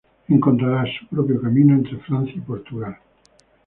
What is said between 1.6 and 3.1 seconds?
entre Francia y Portugal.